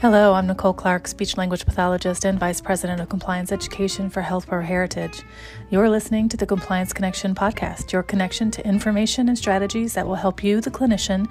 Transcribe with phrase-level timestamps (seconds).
[0.00, 4.44] Hello, I'm Nicole Clark, speech language pathologist and Vice President of Compliance Education for Health
[4.44, 5.22] for Heritage.
[5.70, 10.16] You're listening to the Compliance Connection podcast, your connection to information and strategies that will
[10.16, 11.30] help you, the clinician,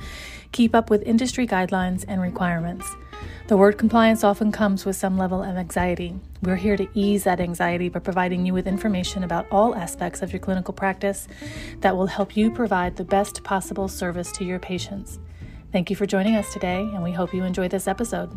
[0.53, 2.89] keep up with industry guidelines and requirements.
[3.47, 6.15] The word compliance often comes with some level of anxiety.
[6.41, 10.31] We're here to ease that anxiety by providing you with information about all aspects of
[10.31, 11.27] your clinical practice
[11.81, 15.19] that will help you provide the best possible service to your patients.
[15.71, 18.31] Thank you for joining us today, and we hope you enjoy this episode.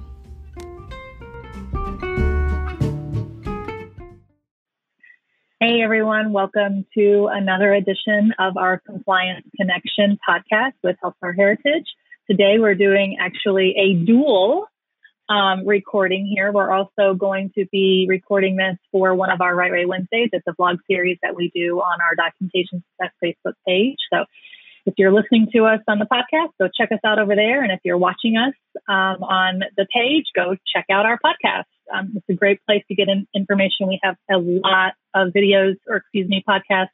[5.86, 11.84] Everyone, welcome to another edition of our Compliance Connection podcast with Health Healthcare Heritage.
[12.28, 14.66] Today we're doing actually a dual
[15.28, 16.50] um, recording here.
[16.50, 20.30] We're also going to be recording this for one of our Right Way Wednesdays.
[20.32, 23.98] It's a vlog series that we do on our Documentation Success Facebook page.
[24.12, 24.24] So
[24.86, 27.62] if you're listening to us on the podcast, go check us out over there.
[27.62, 28.54] And if you're watching us
[28.88, 31.64] um, on the page, go check out our podcast.
[31.92, 33.88] Um, it's a great place to get in information.
[33.88, 36.88] We have a lot of videos, or excuse me, podcasts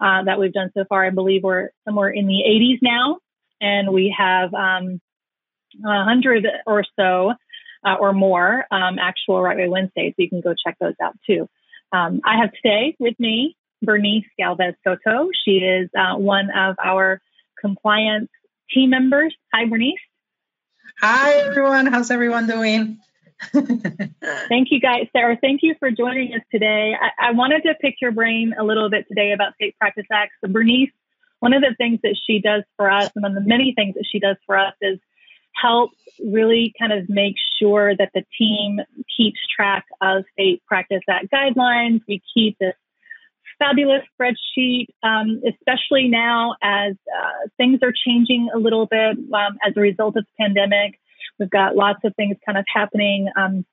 [0.00, 1.06] uh, that we've done so far.
[1.06, 3.18] I believe we're somewhere in the 80s now,
[3.60, 5.00] and we have um,
[5.84, 7.32] a hundred or so
[7.86, 10.14] uh, or more um, actual Right Way Wednesdays.
[10.16, 11.48] So you can go check those out too.
[11.92, 15.28] Um, I have today with me Bernice Galvez Soto.
[15.44, 17.20] She is uh, one of our
[17.60, 18.30] compliance
[18.70, 19.34] team members.
[19.52, 19.98] Hi, Bernice.
[21.00, 21.86] Hi, everyone.
[21.86, 22.98] How's everyone doing?
[23.52, 25.38] thank you guys, Sarah.
[25.40, 26.94] Thank you for joining us today.
[27.00, 30.34] I, I, wanted to pick your brain a little bit today about State Practice Acts.
[30.44, 30.90] So Bernice,
[31.38, 33.94] one of the things that she does for us, and one of the many things
[33.94, 34.98] that she does for us is
[35.54, 38.80] help really kind of make sure that the team
[39.16, 42.02] keeps track of State Practice Act guidelines.
[42.06, 42.74] We keep this
[43.60, 49.74] fabulous spreadsheet, um, especially now as uh, things are changing a little bit um, as
[49.76, 50.98] a result of the pandemic.
[51.38, 53.64] We've got lots of things kind of happening, um,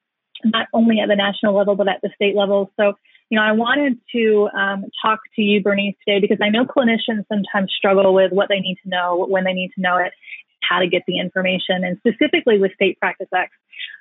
[0.44, 2.72] not only at the national level, but at the state level.
[2.80, 2.94] So,
[3.30, 7.26] you know, I wanted to um, talk to you, Bernice, today because I know clinicians
[7.32, 10.14] sometimes struggle with what they need to know, when they need to know it,
[10.62, 13.56] how to get the information, and specifically with state practice acts.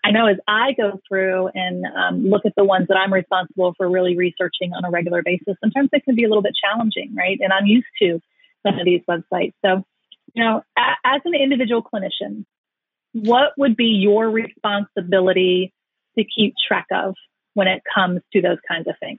[0.06, 3.74] I know as I go through and um, look at the ones that I'm responsible
[3.76, 7.12] for really researching on a regular basis, sometimes it can be a little bit challenging,
[7.16, 7.36] right?
[7.40, 8.20] And I'm used to
[8.64, 9.54] some of these websites.
[9.64, 9.84] So,
[10.32, 12.44] you know, a- as an individual clinician,
[13.14, 15.72] what would be your responsibility
[16.16, 17.16] to keep track of
[17.54, 19.18] when it comes to those kinds of things?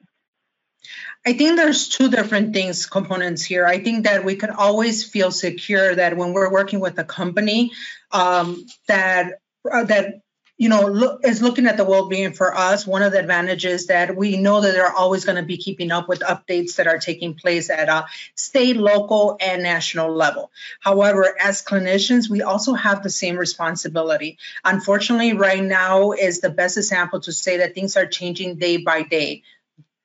[1.26, 3.66] I think there's two different things components here.
[3.66, 7.74] I think that we can always feel secure that when we're working with a company,
[8.14, 10.22] um, that uh, that
[10.58, 14.16] you know look, is looking at the well-being for us one of the advantages that
[14.16, 17.36] we know that they're always going to be keeping up with updates that are taking
[17.36, 20.52] place at a state local and national level.
[20.80, 24.38] However as clinicians we also have the same responsibility.
[24.66, 29.04] Unfortunately right now is the best example to say that things are changing day by
[29.04, 29.44] day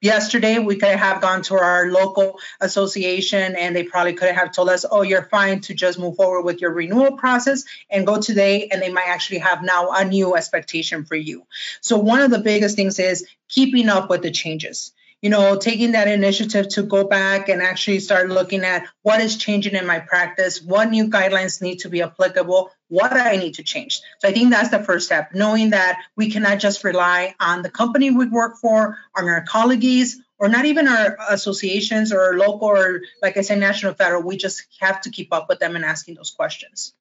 [0.02, 4.68] yesterday we could have gone to our local association and they probably could have told
[4.68, 8.68] us oh you're fine to just move forward with your renewal process and go today
[8.70, 11.46] and they might actually have now a new expectation for you.
[11.80, 15.92] So one of the biggest things is keeping up with the changes you know, taking
[15.92, 20.00] that initiative to go back and actually start looking at what is changing in my
[20.00, 24.00] practice, what new guidelines need to be applicable, what I need to change.
[24.18, 27.70] So I think that's the first step, knowing that we cannot just rely on the
[27.70, 33.02] company we work for, on our colleagues, or not even our associations or local or,
[33.22, 34.24] like I said, national, federal.
[34.24, 36.94] We just have to keep up with them and asking those questions.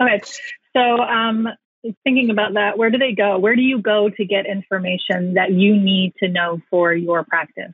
[0.00, 0.20] Okay.
[0.76, 1.48] So um,
[2.04, 3.38] thinking about that, where do they go?
[3.38, 7.72] Where do you go to get information that you need to know for your practice?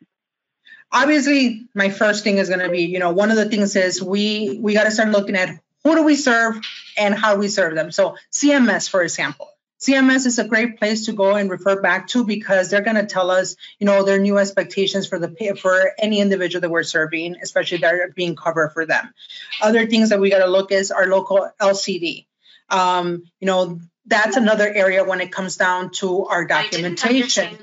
[0.91, 4.03] Obviously, my first thing is going to be, you know, one of the things is
[4.03, 6.61] we we got to start looking at who do we serve
[6.99, 7.91] and how we serve them.
[7.91, 9.49] So CMS, for example,
[9.83, 13.07] CMS is a great place to go and refer back to because they're going to
[13.07, 17.37] tell us, you know, their new expectations for the for any individual that we're serving,
[17.43, 19.13] especially that are being covered for them.
[19.61, 22.27] Other things that we got to look is our local LCD.
[22.69, 27.57] Um, you know, that's another area when it comes down to our documentation.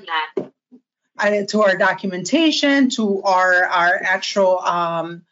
[1.16, 5.22] I, to our documentation, to our our actual, um,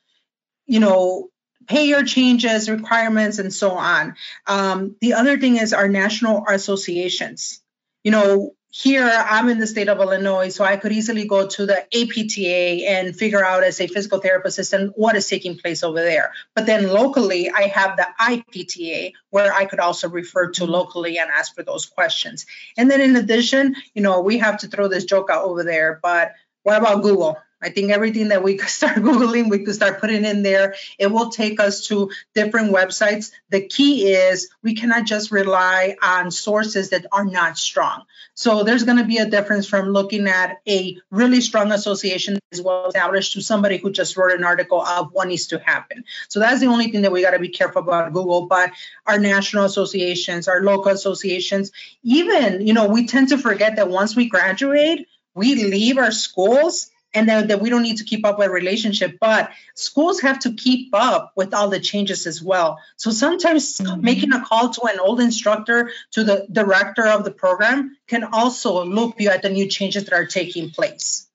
[0.66, 1.30] you know,
[1.66, 4.14] payer changes, requirements, and so on.
[4.46, 7.62] Um, the other thing is our national associations.
[8.04, 11.66] You know, here I'm in the state of Illinois, so I could easily go to
[11.66, 16.00] the APTA and figure out as a physical therapist assistant what is taking place over
[16.00, 16.32] there.
[16.54, 20.72] But then locally, I have the IPTA where I could also refer to mm-hmm.
[20.72, 22.44] locally and ask for those questions.
[22.76, 25.98] And then in addition, you know, we have to throw this joke out over there,
[26.02, 26.32] but
[26.62, 27.38] what about Google?
[27.60, 30.74] I think everything that we could start Googling, we could start putting in there.
[30.98, 33.32] It will take us to different websites.
[33.50, 38.04] The key is we cannot just rely on sources that are not strong.
[38.34, 42.62] So there's going to be a difference from looking at a really strong association as
[42.62, 46.04] well established to somebody who just wrote an article of what needs to happen.
[46.28, 48.46] So that's the only thing that we got to be careful about Google.
[48.46, 48.70] But
[49.06, 51.72] our national associations, our local associations,
[52.02, 56.90] even, you know, we tend to forget that once we graduate, we leave our schools
[57.18, 60.52] and then that we don't need to keep up with relationship but schools have to
[60.52, 62.78] keep up with all the changes as well.
[62.96, 64.00] So sometimes mm-hmm.
[64.00, 68.84] making a call to an old instructor to the director of the program can also
[68.84, 71.26] look you at the new changes that are taking place.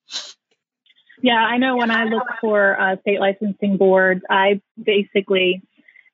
[1.21, 5.61] Yeah i know when i look for uh, state licensing boards i basically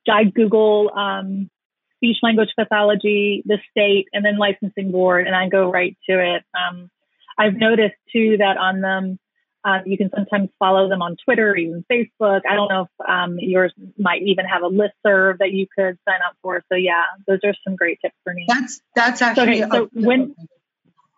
[0.08, 1.50] i google um,
[1.98, 6.44] speech language pathology the state and then licensing board and i go right to it.
[6.54, 6.92] Um,
[7.40, 9.20] i've noticed too that on them
[9.64, 12.42] um, you can sometimes follow them on Twitter, or even Facebook.
[12.50, 15.98] I don't know if um, yours might even have a list serve that you could
[16.08, 16.64] sign up for.
[16.70, 18.46] So yeah, those are some great tips for me.
[18.48, 19.70] That's that's actually okay.
[19.72, 20.36] So when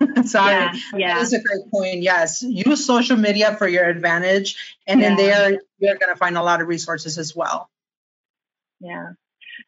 [0.26, 0.52] Sorry.
[0.52, 1.16] Yeah, yeah.
[1.16, 2.02] That is a great point.
[2.02, 2.44] Yes.
[2.44, 4.78] Use social media for your advantage.
[4.88, 5.10] And yeah.
[5.10, 5.50] in there,
[5.80, 7.70] you're going to find a lot of resources as well.
[8.80, 9.12] Yeah.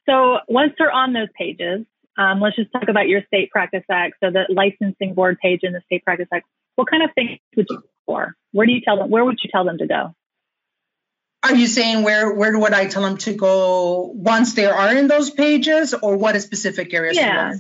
[0.08, 1.86] So once they're on those pages,
[2.18, 4.16] um, let's just talk about your state practice act.
[4.24, 7.68] So the licensing board page in the state practice act, what kind of things would
[7.70, 8.36] you for?
[8.52, 9.10] Where do you tell them?
[9.10, 10.16] Where would you tell them to go?
[11.44, 15.08] Are you saying where where would I tell them to go once they are in
[15.08, 17.18] those pages, or what a specific areas?
[17.18, 17.56] Yeah.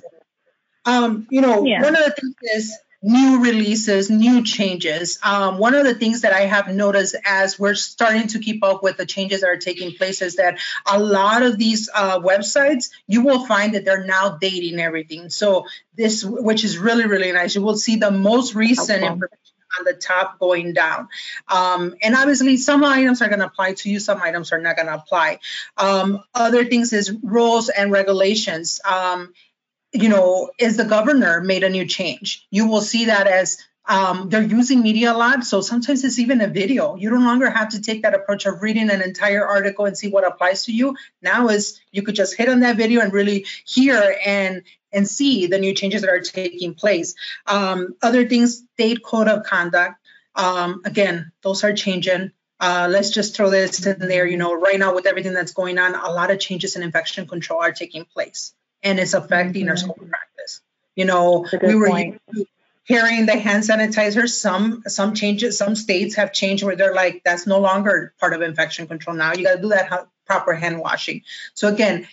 [0.85, 1.81] Um, you know, yeah.
[1.81, 5.19] one of the things is new releases, new changes.
[5.21, 8.81] Um, one of the things that I have noticed as we're starting to keep up
[8.81, 10.59] with the changes that are taking place is that
[10.89, 15.29] a lot of these uh, websites, you will find that they're now dating everything.
[15.29, 15.65] So
[15.95, 17.55] this, which is really, really nice.
[17.55, 19.11] You will see the most recent okay.
[19.11, 19.37] information
[19.79, 21.09] on the top going down.
[21.47, 24.77] Um, and obviously, some items are going to apply to you, some items are not
[24.77, 25.39] going to apply.
[25.77, 28.79] Um, other things is rules and regulations.
[28.85, 29.33] Um,
[29.93, 32.47] you know, is the governor made a new change?
[32.49, 35.43] You will see that as um, they're using media a lot.
[35.43, 36.95] So sometimes it's even a video.
[36.95, 40.09] You no longer have to take that approach of reading an entire article and see
[40.09, 40.95] what applies to you.
[41.21, 45.47] Now is you could just hit on that video and really hear and and see
[45.47, 47.15] the new changes that are taking place.
[47.47, 49.95] Um, other things, state code of conduct.
[50.35, 52.31] Um, again, those are changing.
[52.59, 54.25] Uh, let's just throw this in there.
[54.25, 57.27] You know, right now with everything that's going on, a lot of changes in infection
[57.27, 59.69] control are taking place, and it's affecting mm-hmm.
[59.69, 60.61] our school practice.
[60.95, 62.17] You know, we were
[62.87, 64.27] carrying the hand sanitizer.
[64.29, 68.41] Some some changes, some states have changed where they're like that's no longer part of
[68.41, 69.15] infection control.
[69.15, 71.21] Now you got to do that proper hand washing.
[71.53, 72.07] So again,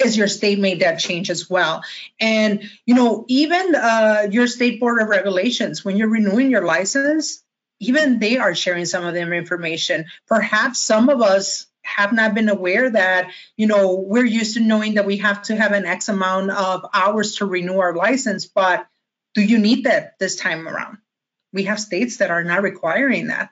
[0.00, 1.84] is your state made that change as well
[2.18, 7.42] and you know even uh, your state board of regulations when you're renewing your license
[7.78, 11.66] even they are sharing some of their information perhaps some of us
[11.96, 15.56] have not been aware that you know we're used to knowing that we have to
[15.56, 18.86] have an x amount of hours to renew our license but
[19.34, 20.98] do you need that this time around?
[21.52, 23.50] We have states that are not requiring that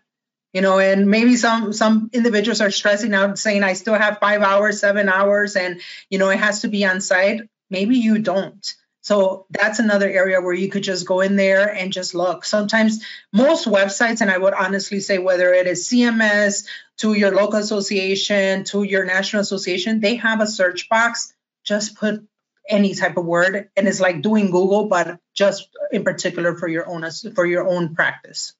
[0.52, 4.40] you know and maybe some some individuals are stressing out saying i still have five
[4.40, 7.42] hours seven hours and you know it has to be on site.
[7.70, 8.74] Maybe you don't
[9.08, 12.44] so that's another area where you could just go in there and just look.
[12.44, 13.02] Sometimes
[13.32, 16.66] most websites and i would honestly say whether it is cms
[16.98, 21.32] to your local association to your national association they have a search box.
[21.64, 22.22] Just put
[22.68, 26.86] any type of word and it's like doing google but just in particular for your
[26.86, 27.02] own
[27.34, 28.52] for your own practice.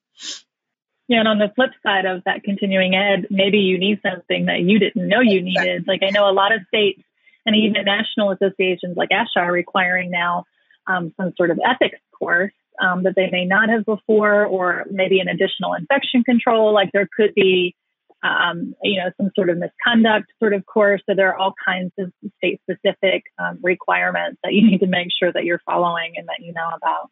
[1.07, 4.61] Yeah, and on the flip side of that continuing ed, maybe you need something that
[4.61, 5.87] you didn't know you needed.
[5.87, 7.03] Like I know a lot of states
[7.45, 10.45] and even national associations like ASHA are requiring now
[10.87, 15.19] um, some sort of ethics course um, that they may not have before, or maybe
[15.19, 16.73] an additional infection control.
[16.73, 17.75] Like there could be,
[18.23, 21.01] um, you know, some sort of misconduct sort of course.
[21.07, 25.07] So there are all kinds of state specific um, requirements that you need to make
[25.17, 27.09] sure that you're following and that you know about.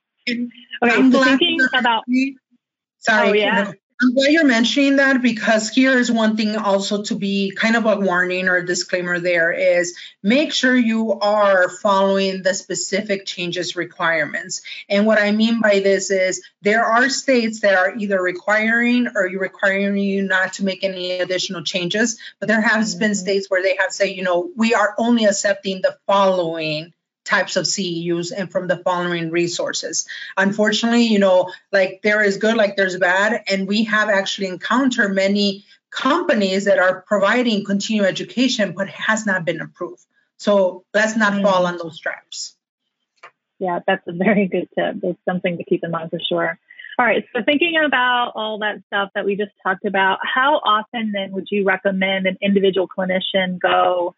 [0.84, 2.04] Okay, I'm so thinking about.
[3.00, 3.72] Sorry, oh, yeah.
[4.00, 7.88] I'm glad you're mentioning that because here is one thing also to be kind of
[7.88, 13.76] a warning or a disclaimer there is make sure you are following the specific changes
[13.76, 14.62] requirements.
[14.88, 19.24] And what I mean by this is there are states that are either requiring or
[19.24, 23.16] requiring you not to make any additional changes, but there has been mm-hmm.
[23.16, 26.94] states where they have said, you know, we are only accepting the following
[27.28, 30.08] types of CEUs and from the following resources.
[30.38, 35.14] Unfortunately, you know, like there is good, like there's bad, and we have actually encountered
[35.14, 40.06] many companies that are providing continuing education but has not been approved.
[40.38, 41.44] So let's not mm.
[41.44, 42.56] fall on those traps.
[43.60, 44.98] Yeah, that's a very good tip.
[45.04, 46.60] It's something to keep in mind for sure.
[47.00, 47.26] All right.
[47.36, 51.48] So thinking about all that stuff that we just talked about, how often then would
[51.52, 54.16] you recommend an individual clinician go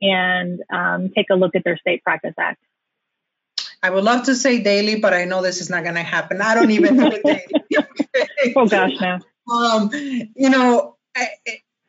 [0.00, 2.62] and um, take a look at their state practice act?
[3.82, 6.40] I would love to say daily, but I know this is not going to happen.
[6.40, 7.44] I don't even know daily.
[8.56, 9.18] oh gosh, no.
[9.52, 11.28] Um, you know, I,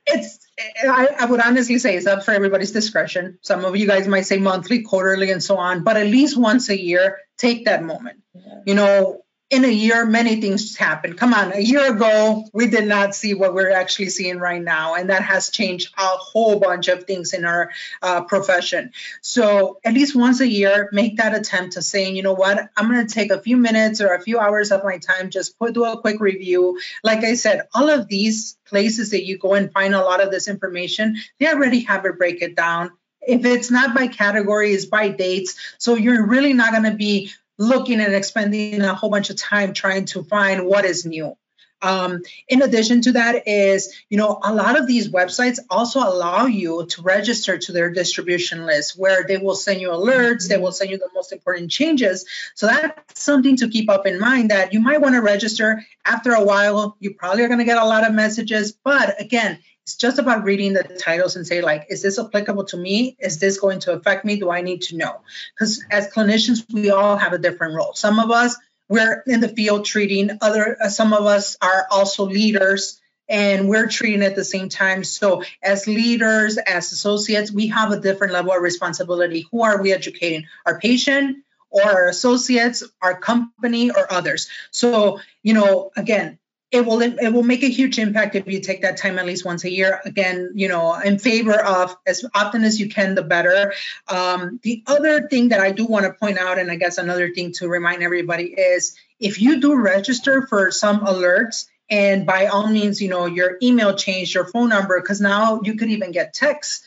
[0.05, 0.39] it's
[0.83, 3.39] I, I, would honestly say it's up for everybody's discretion.
[3.41, 6.69] Some of you guys might say monthly, quarterly, and so on, but at least once
[6.69, 8.21] a year, take that moment.
[8.65, 11.13] You know, in a year, many things happen.
[11.13, 14.95] Come on, a year ago, we did not see what we're actually seeing right now.
[14.95, 18.91] And that has changed a whole bunch of things in our uh, profession.
[19.21, 22.91] So, at least once a year, make that attempt to saying, you know what, I'm
[22.91, 25.73] going to take a few minutes or a few hours of my time, just put,
[25.73, 26.79] do a quick review.
[27.01, 30.29] Like I said, all of these places that you go and find a lot of
[30.29, 32.91] this information, they already have it break it down.
[33.21, 35.55] If it's not by category, it's by dates.
[35.77, 39.73] So, you're really not going to be looking and expending a whole bunch of time
[39.73, 41.35] trying to find what is new.
[41.81, 46.47] Um, in addition to that is, you know, a lot of these websites also allow
[46.47, 50.71] you to register to their distribution list where they will send you alerts, they will
[50.71, 52.25] send you the most important changes.
[52.55, 56.31] So that's something to keep up in mind that you might want to register after
[56.31, 56.97] a while.
[56.99, 60.43] You probably are going to get a lot of messages, but again, it's just about
[60.43, 63.15] reading the titles and say, like, is this applicable to me?
[63.19, 64.35] Is this going to affect me?
[64.35, 65.21] Do I need to know?
[65.55, 67.93] Because as clinicians, we all have a different role.
[67.93, 68.57] Some of us,
[68.89, 73.87] we're in the field treating, other uh, some of us are also leaders and we're
[73.87, 75.05] treating at the same time.
[75.05, 79.45] So, as leaders, as associates, we have a different level of responsibility.
[79.53, 80.47] Who are we educating?
[80.65, 81.37] Our patient
[81.69, 84.49] or our associates, our company, or others?
[84.71, 86.39] So, you know, again,
[86.69, 89.45] it will it will make a huge impact if you take that time at least
[89.45, 90.01] once a year.
[90.05, 93.73] Again you know in favor of as often as you can the better.
[94.07, 97.33] Um, the other thing that i do want to point out and i guess another
[97.33, 102.67] thing to remind everybody is if you do register for some alerts and by all
[102.67, 106.33] means you know your email changed your phone number because now you could even get
[106.33, 106.85] texts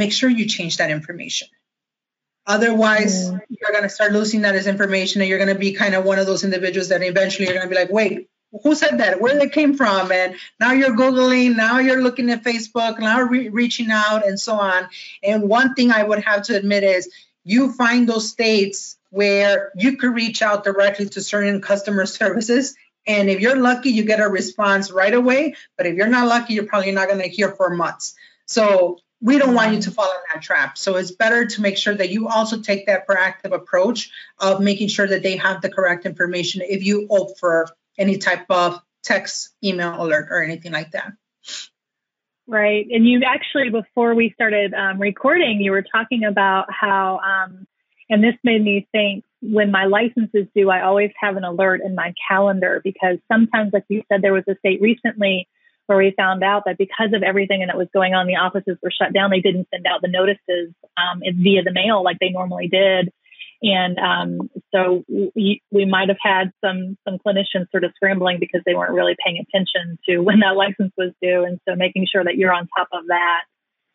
[0.00, 1.46] make sure you change that information.
[2.46, 5.94] Otherwise, you're going to start losing that as information, and you're going to be kind
[5.94, 8.29] of one of those individuals that eventually you're going to be like, wait,
[8.62, 9.20] who said that?
[9.20, 10.10] Where they came from?
[10.10, 14.54] And now you're googling now you're looking at facebook now re- reaching out and so
[14.54, 14.88] on.
[15.22, 17.08] And one thing i would have to admit is
[17.44, 22.74] you find those states where you could reach out directly to certain customer services.
[23.06, 25.54] And if you're lucky you get a response right away.
[25.76, 28.14] But if you're not lucky you're probably not going to hear for months.
[28.46, 30.78] So we don't want you to fall in that trap.
[30.78, 34.88] So it's better to make sure that you also take that proactive approach of making
[34.88, 39.50] sure that they have the correct information if you opt for any type of text,
[39.62, 41.12] email alert, or anything like that.
[42.46, 42.86] Right.
[42.90, 47.66] And you actually, before we started um, recording, you were talking about how, um,
[48.08, 51.80] and this made me think when my license is due, I always have an alert
[51.84, 55.48] in my calendar because sometimes, like you said, there was a state recently
[55.86, 58.76] where we found out that because of everything and that was going on, the offices
[58.82, 59.30] were shut down.
[59.30, 63.12] They didn't send out the notices um, via the mail like they normally did.
[63.62, 68.62] And um, so we, we might have had some some clinicians sort of scrambling because
[68.64, 71.44] they weren't really paying attention to when that license was due.
[71.44, 73.42] And so making sure that you're on top of that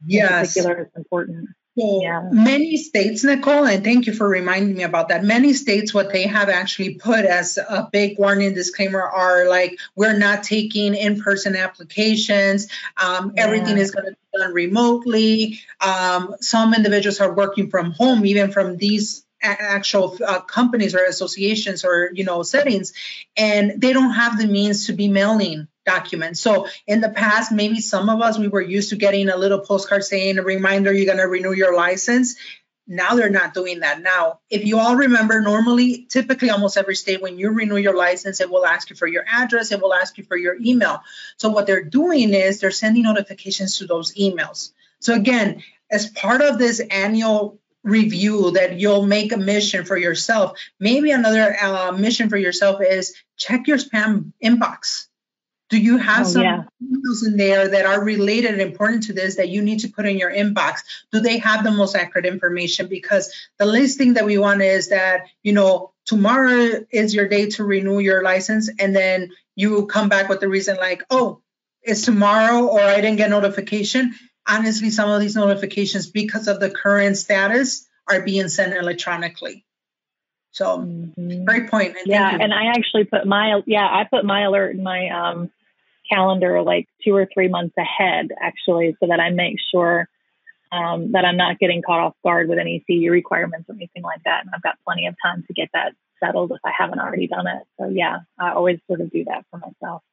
[0.05, 0.31] yes.
[0.55, 1.50] in particular is important.
[1.77, 2.22] So yeah.
[2.31, 5.25] many states, Nicole, and thank you for reminding me about that.
[5.25, 10.17] Many states, what they have actually put as a big warning disclaimer are like, we're
[10.17, 12.69] not taking in person applications.
[12.95, 13.43] Um, yeah.
[13.43, 15.60] Everything is going to be done remotely.
[15.81, 21.85] Um, some individuals are working from home, even from these actual uh, companies or associations
[21.85, 22.93] or you know settings
[23.37, 26.41] and they don't have the means to be mailing documents.
[26.41, 29.59] So in the past maybe some of us we were used to getting a little
[29.59, 32.35] postcard saying a reminder you're going to renew your license.
[32.87, 34.01] Now they're not doing that.
[34.01, 38.41] Now if you all remember normally typically almost every state when you renew your license
[38.41, 41.01] it will ask you for your address it will ask you for your email.
[41.37, 44.71] So what they're doing is they're sending notifications to those emails.
[44.99, 50.59] So again as part of this annual review that you'll make a mission for yourself.
[50.79, 55.05] Maybe another uh, mission for yourself is check your spam inbox.
[55.69, 56.63] Do you have oh, some yeah.
[56.83, 60.05] emails in there that are related and important to this that you need to put
[60.05, 60.79] in your inbox?
[61.11, 62.87] Do they have the most accurate information?
[62.87, 67.49] Because the least thing that we want is that, you know, tomorrow is your day
[67.51, 71.41] to renew your license and then you come back with the reason like, oh,
[71.81, 74.15] it's tomorrow or I didn't get notification
[74.47, 79.65] honestly, some of these notifications, because of the current status, are being sent electronically.
[80.51, 81.43] So, mm-hmm.
[81.43, 81.97] great point.
[81.97, 85.51] And yeah, and I actually put my yeah, I put my alert in my um,
[86.09, 90.07] calendar like two or three months ahead, actually, so that I make sure
[90.71, 94.23] um, that I'm not getting caught off guard with any CE requirements or anything like
[94.23, 94.45] that.
[94.45, 97.47] And I've got plenty of time to get that settled if I haven't already done
[97.47, 97.63] it.
[97.79, 100.03] So yeah, I always sort of do that for myself.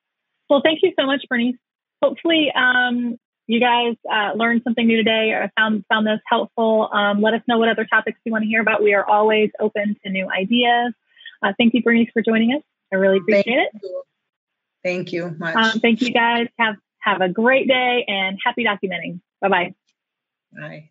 [0.50, 1.56] Well, thank you so much, Bernice.
[2.02, 3.16] Hopefully, um,
[3.52, 6.88] you guys uh, learned something new today or found found this helpful.
[6.90, 8.82] Um, let us know what other topics you want to hear about.
[8.82, 10.94] We are always open to new ideas.
[11.42, 12.62] Uh, thank you, Bernice, for joining us.
[12.90, 13.80] I really appreciate thank it.
[13.82, 14.02] You.
[14.82, 15.54] Thank you much.
[15.54, 16.48] Um, thank you guys.
[16.58, 19.20] Have have a great day and happy documenting.
[19.42, 19.74] Bye-bye.
[20.58, 20.90] Bye.